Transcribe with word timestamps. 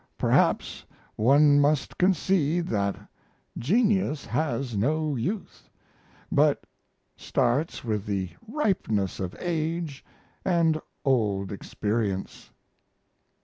Perhaps 0.17 0.83
one 1.15 1.59
must 1.59 1.95
concede 1.99 2.69
that 2.69 2.95
genius 3.55 4.25
has 4.25 4.75
no 4.75 5.15
youth, 5.15 5.69
but 6.31 6.63
starts 7.15 7.83
with 7.83 8.07
the 8.07 8.31
ripeness 8.47 9.19
of 9.19 9.35
age 9.39 10.03
and 10.43 10.81
old 11.05 11.51
experience. 11.51 12.49